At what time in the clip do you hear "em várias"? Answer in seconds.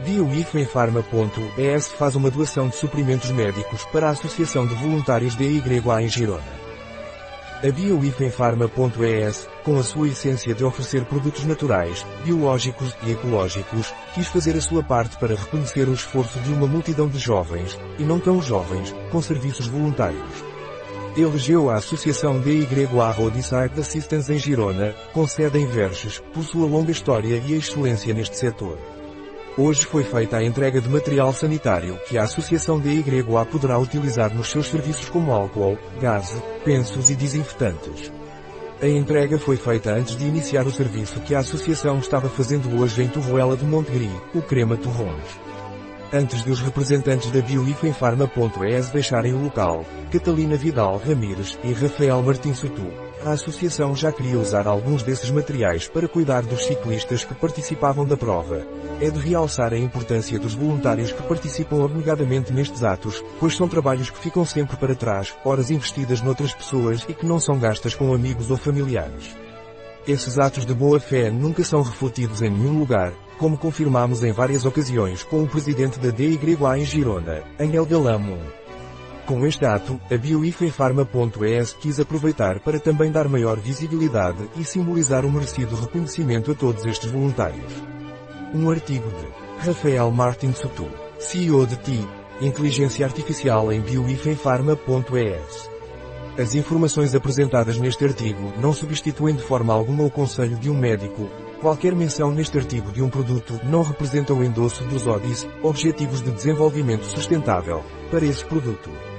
74.22-74.66